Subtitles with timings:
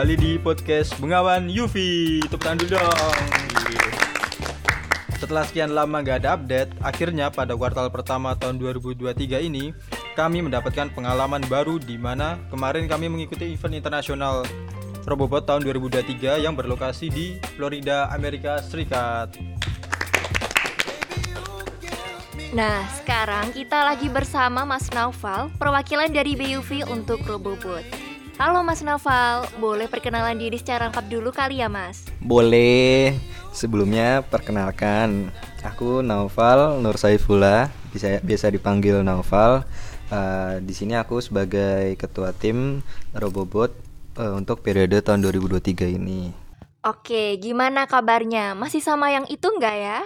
[0.00, 2.24] kembali di podcast Bengawan Yufi.
[2.24, 3.20] Tepuk tangan dulu dong.
[5.20, 9.76] Setelah sekian lama nggak ada update, akhirnya pada kuartal pertama tahun 2023 ini
[10.16, 14.48] kami mendapatkan pengalaman baru di mana kemarin kami mengikuti event internasional
[15.04, 19.36] Robobot tahun 2023 yang berlokasi di Florida, Amerika Serikat.
[22.56, 27.99] Nah, sekarang kita lagi bersama Mas Naufal, perwakilan dari BUV untuk Robobot.
[28.40, 32.08] Halo Mas Naufal, boleh perkenalan diri secara lengkap dulu kali ya Mas?
[32.24, 33.12] Boleh.
[33.52, 35.28] Sebelumnya perkenalkan,
[35.60, 39.68] aku Naufal Nur Saifullah, bisa biasa dipanggil Naufal.
[40.08, 42.80] Uh, di sini aku sebagai ketua tim
[43.12, 43.76] Robobot
[44.16, 46.32] uh, untuk periode tahun 2023 ini.
[46.80, 48.56] Oke, gimana kabarnya?
[48.56, 50.00] Masih sama yang itu nggak ya?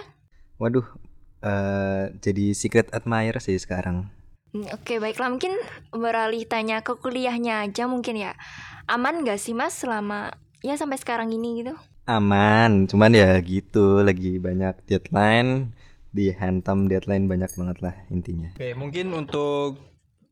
[0.59, 0.83] Waduh,
[1.39, 4.11] uh, jadi secret admirer sih sekarang.
[4.55, 5.27] Hmm, Oke, baiklah.
[5.27, 5.51] Mungkin
[5.91, 8.39] beralih tanya ke kuliahnya aja mungkin ya.
[8.87, 10.31] Aman nggak sih Mas selama
[10.63, 11.75] ya sampai sekarang ini gitu?
[12.07, 15.75] Aman, cuman ya gitu, lagi banyak deadline,
[16.15, 18.55] dihantam deadline banyak banget lah intinya.
[18.55, 19.81] Oke, mungkin untuk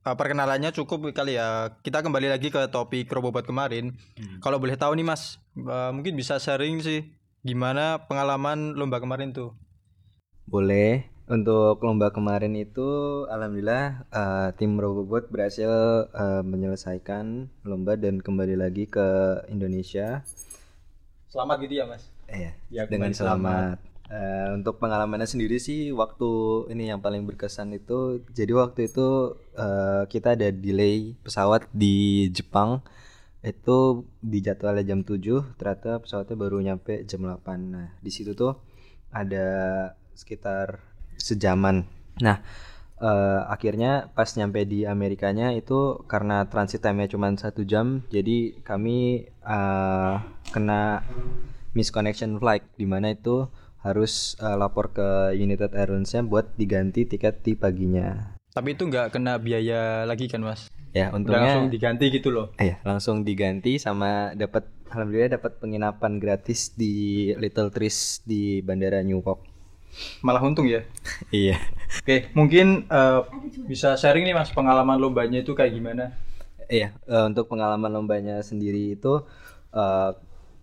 [0.07, 1.75] uh, perkenalannya cukup kali ya.
[1.83, 3.91] Kita kembali lagi ke topik Robobot kemarin.
[4.39, 7.11] Kalau boleh tahu nih Mas, uh, mungkin bisa sharing sih
[7.43, 9.51] gimana pengalaman lomba kemarin tuh.
[10.47, 11.12] Boleh.
[11.23, 15.71] Untuk lomba kemarin itu, alhamdulillah uh, tim Robobot berhasil
[16.11, 20.27] uh, menyelesaikan lomba dan kembali lagi ke Indonesia.
[21.31, 22.11] Selamat gitu ya Mas.
[22.27, 23.77] Eh, Ya, dengan kembali selamat.
[24.11, 30.03] Eh, untuk pengalamannya sendiri sih, waktu ini yang paling berkesan itu, jadi waktu itu eh,
[30.11, 32.83] kita ada delay pesawat di Jepang.
[33.39, 37.71] Itu di jadwalnya jam 7, ternyata pesawatnya baru nyampe jam 8.
[37.71, 38.59] Nah, di situ tuh
[39.07, 39.47] ada
[40.13, 40.92] sekitar
[41.23, 41.87] sejaman.
[42.19, 42.43] Nah,
[42.99, 49.31] eh, akhirnya pas nyampe di Amerikanya itu karena transit time-nya cuma satu jam, jadi kami
[49.31, 50.13] eh,
[50.51, 51.01] kena
[51.73, 53.47] misconnection flight di mana itu
[53.81, 58.35] harus eh, lapor ke United Airlines-nya buat diganti tiket di paginya.
[58.53, 60.69] Tapi itu nggak kena biaya lagi kan Mas?
[60.93, 62.53] Ya, Udah untungnya langsung diganti gitu loh.
[62.61, 69.17] eh, langsung diganti sama dapat alhamdulillah dapat penginapan gratis di Little Trees di Bandara New
[69.17, 69.52] York.
[70.25, 70.83] Malah untung ya.
[71.33, 71.57] Iya.
[72.01, 73.21] Oke, mungkin eh,
[73.69, 76.13] bisa sharing nih Mas pengalaman lombanya itu kayak gimana?
[76.69, 79.21] Iya, eh, untuk pengalaman lombanya sendiri itu
[79.73, 80.11] eh,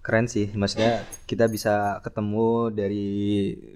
[0.03, 0.51] keren sih.
[0.53, 3.09] Maksudnya kita bisa ketemu dari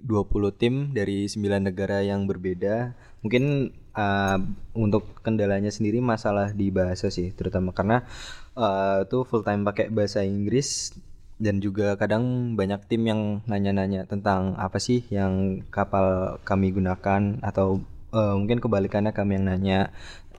[0.03, 2.91] 20 tim dari 9 negara yang berbeda.
[3.23, 4.37] Mungkin eh,
[4.75, 8.03] untuk kendalanya sendiri masalah di bahasa sih, terutama karena
[8.57, 10.91] eh, itu full time pakai bahasa Inggris
[11.35, 17.83] dan juga kadang banyak tim yang nanya-nanya tentang apa sih yang kapal kami gunakan atau
[18.15, 19.79] eh, mungkin kebalikannya kami yang nanya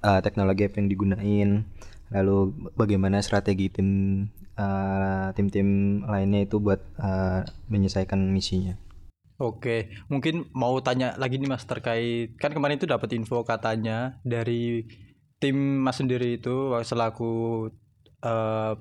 [0.00, 1.50] eh, teknologi apa yang digunain.
[2.06, 3.90] Lalu bagaimana strategi tim
[4.56, 8.76] eh, tim-tim lainnya itu buat eh, menyelesaikan misinya.
[9.36, 14.88] Oke, mungkin mau tanya lagi nih Mas terkait kan kemarin itu dapat info katanya dari
[15.36, 17.68] tim Mas sendiri itu selaku
[18.24, 18.72] eh,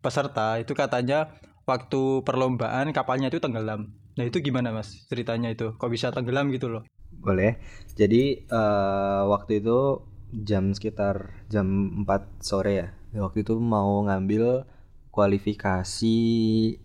[0.00, 1.28] peserta itu katanya
[1.68, 3.92] waktu perlombaan kapalnya itu tenggelam.
[4.16, 5.76] Nah itu gimana Mas ceritanya itu?
[5.76, 6.82] Kok bisa tenggelam gitu loh?
[7.18, 7.58] boleh
[7.98, 10.04] jadi eh, waktu itu
[10.44, 11.66] jam sekitar jam
[12.04, 12.88] 4 sore ya
[13.24, 14.68] waktu itu mau ngambil
[15.10, 16.16] kualifikasi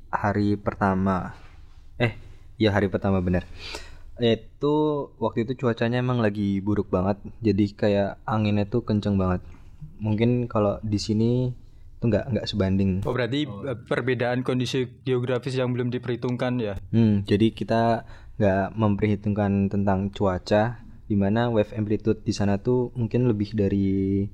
[0.10, 1.36] hari pertama
[2.00, 2.16] eh
[2.58, 3.46] ya hari pertama bener
[4.22, 4.76] itu
[5.20, 9.42] waktu itu cuacanya emang lagi buruk banget jadi kayak anginnya tuh kenceng banget
[10.00, 11.32] mungkin kalau di sini
[12.03, 16.75] tuh nggak nggak sebanding Oh berarti eh, perbedaan kondisi geografis yang belum diperhitungkan ya?
[16.91, 18.03] Hmm, jadi kita
[18.36, 24.25] nggak memperhitungkan tentang cuaca, di mana wave amplitude di sana tuh mungkin lebih dari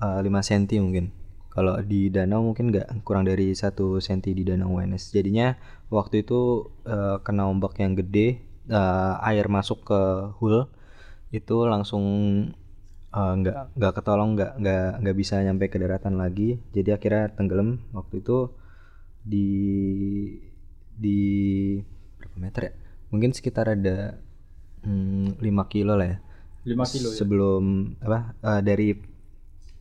[0.00, 1.06] uh, 5 cm mungkin.
[1.52, 5.12] Kalau di danau mungkin nggak kurang dari 1 cm di danau Wenes.
[5.12, 5.52] Jadinya
[5.92, 8.40] waktu itu uh, kena ombak yang gede,
[8.72, 10.00] uh, air masuk ke
[10.40, 10.72] hull
[11.32, 12.04] itu langsung
[13.12, 16.58] uh, nggak nggak ketolong nggak nggak nggak bisa nyampe ke daratan lagi.
[16.72, 18.50] Jadi akhirnya tenggelam waktu itu
[19.22, 19.48] di
[20.96, 21.20] di
[22.18, 22.72] berapa meter ya?
[23.12, 24.16] Mungkin sekitar ada
[24.82, 26.18] hmm, 5 kilo lah ya.
[26.66, 27.16] 5 kilo ya?
[27.20, 27.64] Sebelum
[28.02, 28.88] apa eh, dari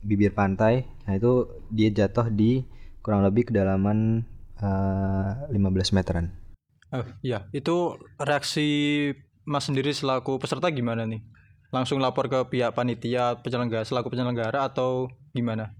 [0.01, 2.65] bibir pantai, nah itu dia jatuh di
[3.01, 4.27] kurang lebih kedalaman
[4.59, 6.27] eh, 15 meteran.
[6.91, 8.67] Oh iya, itu reaksi
[9.47, 11.23] Mas sendiri selaku peserta gimana nih?
[11.71, 15.71] Langsung lapor ke pihak panitia penyelenggara selaku penyelenggara atau gimana?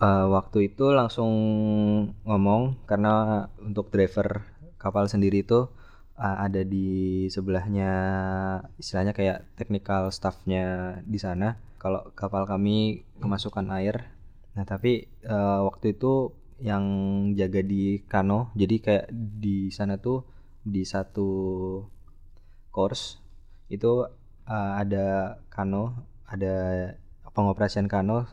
[0.00, 1.30] Eh, waktu itu langsung
[2.24, 4.42] ngomong karena untuk driver
[4.80, 5.68] kapal sendiri itu
[6.16, 7.92] eh, ada di sebelahnya
[8.80, 14.10] istilahnya kayak technical staffnya di sana kalau kapal kami kemasukan air
[14.52, 16.32] nah tapi eh, waktu itu
[16.62, 16.84] yang
[17.34, 18.54] jaga di kano.
[18.54, 20.22] Jadi kayak di sana tuh
[20.62, 21.30] di satu
[22.70, 23.18] course
[23.66, 24.06] itu
[24.46, 26.54] uh, ada kano, ada
[27.32, 28.28] pengoperasian kano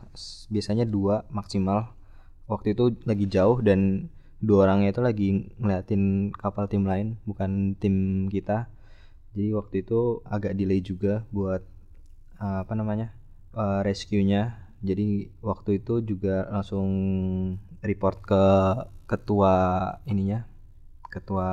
[0.52, 1.92] biasanya dua maksimal.
[2.50, 4.10] Waktu itu lagi jauh dan
[4.42, 5.28] dua orangnya itu lagi
[5.60, 8.66] ngeliatin kapal tim lain, bukan tim kita.
[9.36, 11.62] Jadi waktu itu agak delay juga buat
[12.42, 13.14] uh, apa namanya
[13.54, 14.58] uh, rescue-nya.
[14.80, 16.88] Jadi waktu itu juga langsung
[17.84, 18.44] report ke
[19.06, 19.54] ketua
[20.08, 20.48] ininya,
[21.12, 21.48] ketua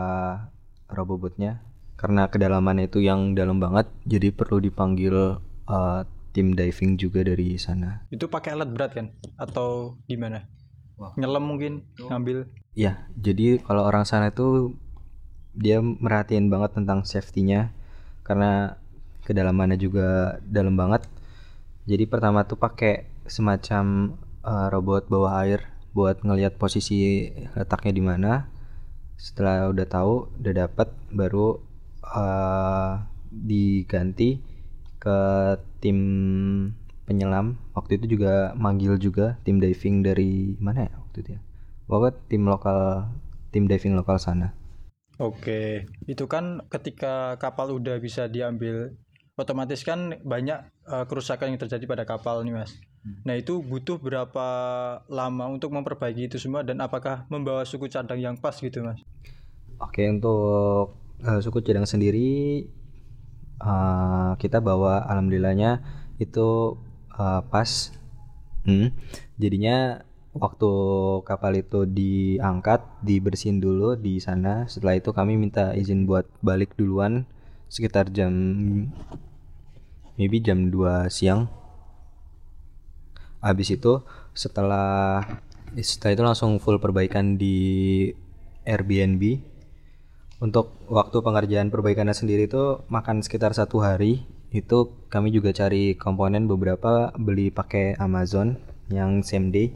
[0.87, 1.66] robobotnya
[1.97, 6.01] karena kedalamannya itu yang dalam banget jadi perlu dipanggil uh,
[6.31, 9.09] tim diving juga dari sana Itu pakai alat berat kan?
[9.41, 10.45] Atau gimana?
[11.01, 11.13] Wah.
[11.17, 12.45] Nyelam mungkin ngambil.
[12.77, 14.77] ya jadi kalau orang sana itu
[15.57, 17.73] dia merhatiin banget tentang safety-nya
[18.21, 18.77] karena
[19.25, 21.09] kedalamannya juga dalam banget
[21.89, 24.13] jadi pertama tuh pakai semacam
[24.45, 25.65] uh, robot bawah air
[25.97, 28.31] buat ngelihat posisi letaknya di mana
[29.17, 31.57] setelah udah tahu udah dapat baru
[32.11, 34.39] uh, diganti
[34.97, 35.19] ke
[35.79, 35.99] tim
[37.07, 41.41] penyelam waktu itu juga manggil juga tim diving dari mana ya waktu itu ya
[41.87, 42.79] pokoknya tim lokal
[43.55, 44.51] tim diving lokal sana
[45.17, 48.93] Oke, itu kan ketika kapal udah bisa diambil,
[49.33, 52.77] otomatis kan banyak eh, kerusakan yang terjadi pada kapal nih mas.
[53.25, 54.47] Nah itu butuh berapa
[55.09, 59.01] lama untuk memperbaiki itu semua dan apakah membawa suku cadang yang pas gitu mas?
[59.81, 60.93] Oke untuk
[61.25, 62.65] eh, suku cadang sendiri
[63.61, 65.81] eh, kita bawa alhamdulillahnya
[66.21, 66.77] itu
[67.13, 67.93] eh, pas.
[68.67, 68.91] Hmm.
[69.39, 70.03] jadinya
[70.35, 70.71] waktu
[71.23, 74.67] kapal itu diangkat dibersihin dulu di sana.
[74.67, 77.23] Setelah itu kami minta izin buat balik duluan
[77.71, 78.31] sekitar jam
[80.19, 81.47] maybe jam 2 siang.
[83.39, 84.03] Habis itu
[84.35, 85.23] setelah
[85.77, 88.09] setelah itu langsung full perbaikan di
[88.67, 89.21] Airbnb
[90.37, 96.47] untuk waktu pengerjaan perbaikannya sendiri itu makan sekitar satu hari itu kami juga cari komponen
[96.47, 98.55] beberapa beli pakai Amazon
[98.87, 99.67] yang same day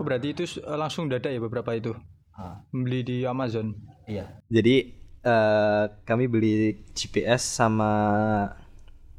[0.00, 1.92] Oh, berarti itu eh, langsung dada ya beberapa itu
[2.72, 3.76] beli di Amazon.
[4.08, 4.40] Iya.
[4.48, 7.92] Jadi eh, kami beli GPS sama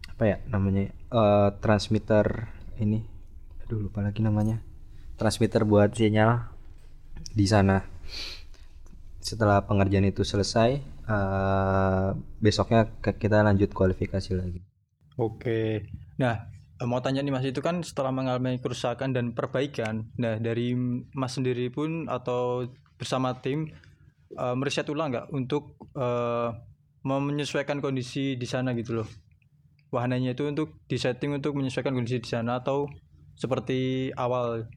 [0.10, 2.50] apa ya namanya eh, transmitter
[2.82, 3.06] ini.
[3.62, 4.58] Aduh lupa lagi namanya.
[5.22, 6.50] Transmitter buat sinyal
[7.30, 7.86] di sana.
[9.22, 12.10] Setelah pengerjaan itu selesai, eh,
[12.42, 14.60] besoknya kita lanjut kualifikasi lagi.
[15.22, 15.86] Oke.
[16.18, 16.50] Nah,
[16.82, 20.74] eh, mau tanya nih Mas, itu kan setelah mengalami kerusakan dan perbaikan, nah dari
[21.14, 22.66] Mas sendiri pun atau
[22.98, 23.70] bersama tim
[24.34, 26.50] eh, meriset ulang nggak untuk eh,
[27.06, 29.10] menyesuaikan kondisi di sana gitu loh.
[29.92, 32.88] Wahananya itu untuk disetting untuk menyesuaikan kondisi di sana atau
[33.36, 34.70] seperti awal.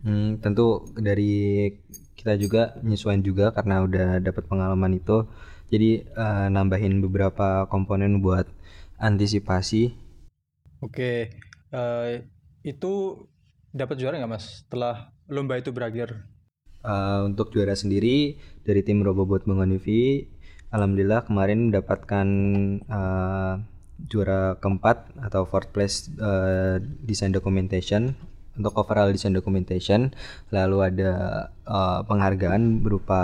[0.00, 1.68] Hmm, tentu dari
[2.16, 5.28] kita juga menyesuaikan juga karena udah dapat pengalaman itu.
[5.70, 8.48] Jadi eh, nambahin beberapa komponen buat
[9.00, 9.94] antisipasi
[10.80, 11.30] Oke.
[11.70, 12.12] eh,
[12.64, 12.92] itu
[13.70, 16.26] dapat juara nggak Mas setelah lomba itu berakhir?
[16.80, 19.86] Uh, untuk juara sendiri dari tim Robobot UV,
[20.72, 22.26] alhamdulillah kemarin mendapatkan
[22.88, 23.60] uh,
[24.08, 28.16] juara keempat atau fourth place uh, design documentation
[28.60, 30.12] untuk overall design documentation.
[30.52, 31.12] Lalu ada
[31.64, 33.20] uh, penghargaan berupa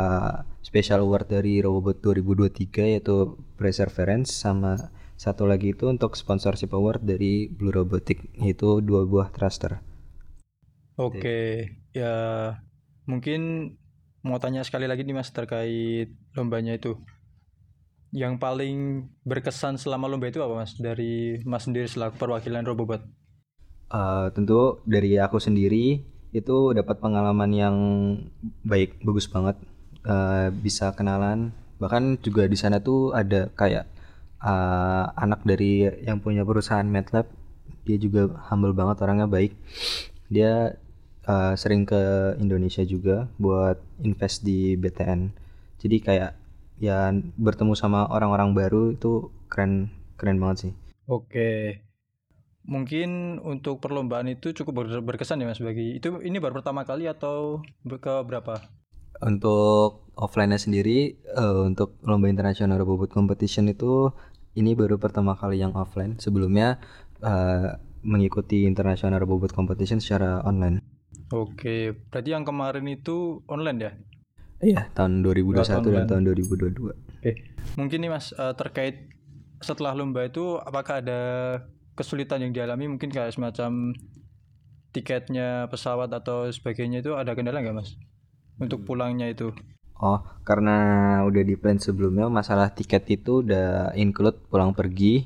[0.64, 7.48] special award dari Robobot 2023 yaitu Perseverance sama satu lagi itu untuk sponsorship award dari
[7.48, 9.80] Blue Robotic yaitu dua buah thruster.
[10.96, 12.56] Oke, ya
[13.04, 13.72] mungkin
[14.24, 17.00] mau tanya sekali lagi nih Mas terkait lombanya itu.
[18.16, 18.76] Yang paling
[19.28, 20.72] berkesan selama lomba itu apa Mas?
[20.80, 23.04] Dari Mas sendiri selaku perwakilan Robobot.
[23.86, 26.02] Uh, tentu dari aku sendiri
[26.34, 27.76] itu dapat pengalaman yang
[28.66, 29.56] baik, bagus banget.
[30.06, 31.50] Uh, bisa kenalan,
[31.82, 33.90] bahkan juga di sana tuh ada kayak
[34.42, 37.26] uh, anak dari yang punya perusahaan MATLAB.
[37.86, 39.54] Dia juga humble banget, orangnya baik.
[40.26, 40.74] Dia
[41.26, 45.30] uh, sering ke Indonesia juga buat invest di BTN.
[45.78, 46.32] Jadi kayak
[46.76, 47.08] ya
[47.40, 49.88] bertemu sama orang-orang baru itu keren
[50.18, 50.72] keren banget sih.
[51.06, 51.85] Oke.
[52.66, 57.06] Mungkin untuk perlombaan itu cukup ber- berkesan ya Mas bagi itu ini baru pertama kali
[57.06, 58.58] atau ke berapa?
[59.22, 64.10] Untuk offline-nya sendiri, eh, untuk lomba internasional robot competition itu
[64.58, 66.18] ini baru pertama kali yang offline.
[66.18, 66.82] Sebelumnya
[67.22, 70.82] eh, mengikuti international robot competition secara online.
[71.34, 73.92] Oke, berarti yang kemarin itu online ya?
[74.62, 76.06] Iya, tahun 2021 dan online.
[76.08, 76.94] tahun 2022.
[76.94, 77.32] Oke,
[77.76, 79.10] mungkin nih Mas eh, terkait
[79.60, 81.20] setelah lomba itu apakah ada
[81.96, 83.96] kesulitan yang dialami mungkin kayak semacam
[84.92, 87.96] tiketnya pesawat atau sebagainya itu ada kendala nggak Mas?
[88.60, 89.52] untuk pulangnya itu
[89.96, 90.76] Oh, karena
[91.24, 95.24] udah di plan sebelumnya masalah tiket itu udah include pulang pergi.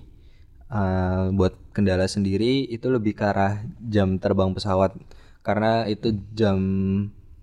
[0.71, 4.95] Eh, buat kendala sendiri itu lebih ke arah jam terbang pesawat.
[5.43, 6.59] Karena itu jam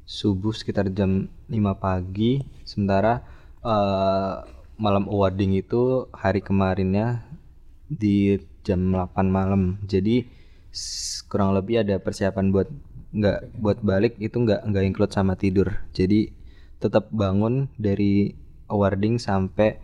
[0.07, 2.47] subuh sekitar jam 5 pagi.
[2.63, 3.27] Sementara
[3.59, 4.35] eh,
[4.79, 7.27] malam awarding itu hari kemarinnya
[7.91, 9.79] di jam 8 malam.
[9.87, 10.27] Jadi
[11.31, 12.67] kurang lebih ada persiapan buat
[13.15, 15.71] nggak buat balik itu nggak nggak include sama tidur.
[15.95, 16.27] Jadi
[16.83, 18.35] tetap bangun dari
[18.67, 19.79] awarding sampai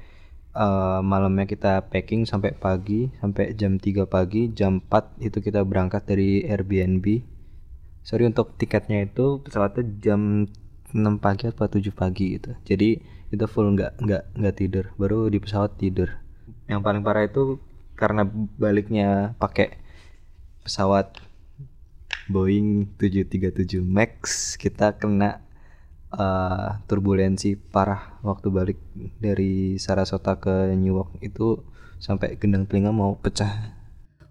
[0.53, 6.03] eh, malamnya kita packing sampai pagi sampai jam 3 pagi jam 4 itu kita berangkat
[6.03, 7.05] dari Airbnb.
[8.03, 10.51] Sorry untuk tiketnya itu pesawatnya jam
[10.93, 12.51] 6 pagi atau 7 pagi gitu.
[12.67, 13.01] Jadi
[13.33, 14.85] itu full nggak nggak nggak tidur.
[14.99, 16.21] Baru di pesawat tidur.
[16.69, 17.57] Yang paling parah itu
[17.95, 18.25] karena
[18.57, 19.77] baliknya pakai
[20.63, 21.19] pesawat
[22.31, 25.43] Boeing 737 Max kita kena
[26.15, 28.79] eh, turbulensi parah waktu balik
[29.19, 31.59] dari Sarasota ke Newark itu
[31.99, 33.79] sampai gendang telinga mau pecah.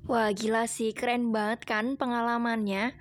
[0.05, 2.93] Wah gila sih, keren banget kan pengalamannya.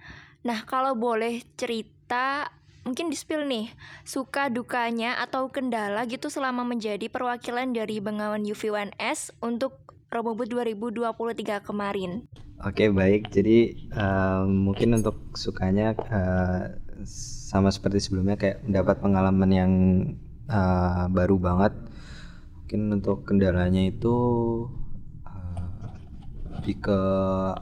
[0.46, 2.48] Nah kalau boleh cerita,
[2.86, 3.74] mungkin di spill nih,
[4.06, 12.28] suka dukanya atau kendala gitu selama menjadi perwakilan dari Bengawan UV1S untuk Robobot 2023 kemarin.
[12.68, 16.76] Oke baik, jadi eh, mungkin untuk sukanya eh,
[17.48, 19.72] sama seperti sebelumnya kayak mendapat pengalaman yang
[20.52, 21.72] eh, baru banget.
[22.60, 24.16] Mungkin untuk kendalanya itu
[25.24, 25.96] eh,
[26.60, 27.00] lebih ke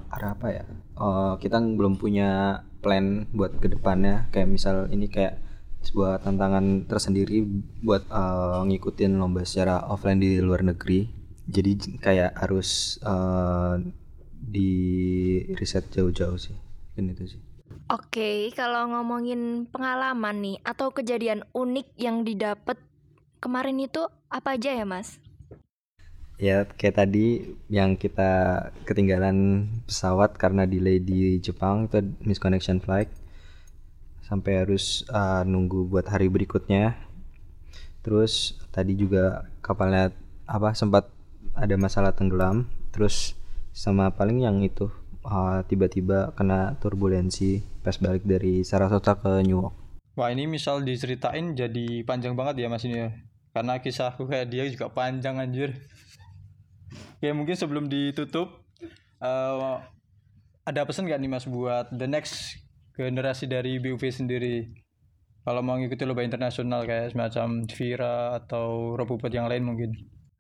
[0.10, 0.66] arah apa ya?
[0.98, 4.26] Eh, kita belum punya plan buat ke depannya.
[4.34, 5.38] Kayak misal ini kayak
[5.86, 7.46] sebuah tantangan tersendiri
[7.86, 11.19] buat eh, ngikutin lomba secara offline di luar negeri.
[11.50, 13.76] Jadi kayak harus eh,
[14.38, 14.72] di
[15.58, 16.54] riset jauh-jauh sih.
[16.94, 17.42] Mungkin itu sih.
[17.90, 22.78] Oke, kalau ngomongin pengalaman nih atau kejadian unik yang didapat
[23.42, 25.18] kemarin itu apa aja ya mas?
[26.40, 33.12] Ya kayak tadi yang kita ketinggalan pesawat karena delay di Jepang itu misconnection flight
[34.24, 36.94] sampai harus uh, nunggu buat hari berikutnya.
[38.06, 40.14] Terus tadi juga kapalnya
[40.46, 41.10] apa sempat
[41.56, 42.70] ada masalah tenggelam.
[42.90, 43.40] Terus
[43.74, 44.90] sama paling yang itu
[45.26, 49.76] uh, tiba-tiba kena turbulensi pas balik dari Sarasota ke Newark.
[50.20, 53.10] wah ini misal diceritain jadi panjang banget ya mas ini ya
[53.56, 55.80] karena kisahku kayak dia juga panjang anjir
[57.20, 58.66] Oke mungkin sebelum ditutup
[59.22, 59.76] eh,
[60.66, 62.60] ada pesan gak nih mas buat the next
[63.00, 64.68] generasi dari BUV sendiri
[65.48, 69.92] kalau mau ngikuti lomba internasional kayak semacam Vira atau Robobot yang lain mungkin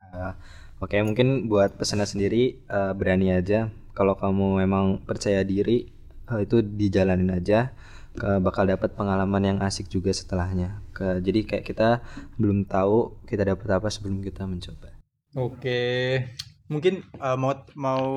[0.10, 0.34] Uh,
[0.80, 3.68] Oke, mungkin buat pesannya sendiri uh, berani aja.
[3.92, 5.92] Kalau kamu memang percaya diri,
[6.32, 7.76] uh, itu dijalanin aja.
[8.16, 10.80] Ke- bakal dapat pengalaman yang asik juga setelahnya.
[10.96, 12.00] Ke, jadi kayak kita
[12.40, 14.96] belum tahu kita dapat apa sebelum kita mencoba.
[15.36, 16.24] Oke,
[16.72, 18.08] mungkin uh, mau mau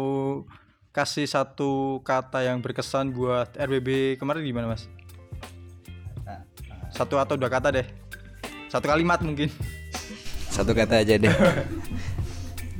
[0.94, 4.86] kasih satu kata yang berkesan buat RBB kemarin gimana mas?
[6.94, 7.88] Satu atau dua kata deh,
[8.70, 9.50] satu kalimat mungkin.
[10.46, 11.32] Satu kata aja deh.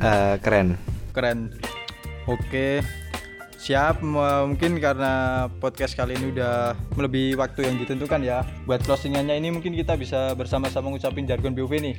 [0.02, 0.74] Uh, keren.
[1.14, 1.54] Keren.
[2.26, 2.82] Oke,
[3.54, 4.02] siap.
[4.02, 8.42] Mungkin karena podcast kali ini udah melebihi waktu yang ditentukan ya.
[8.66, 11.96] Buat closingannya ini mungkin kita bisa bersama-sama ngucapin jargon BUV nih.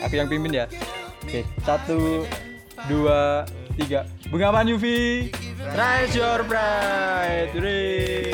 [0.00, 0.66] Aku yang pimpin ya.
[1.20, 2.24] Oke, satu,
[2.88, 3.44] dua,
[3.76, 4.08] tiga.
[4.32, 4.84] Bengawan UV,
[5.76, 7.52] rise your pride.
[7.52, 8.29] Hooray.